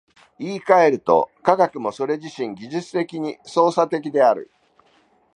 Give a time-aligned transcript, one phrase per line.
[0.39, 4.49] 言い換えると、科学もそれ自身技術的で操作的である。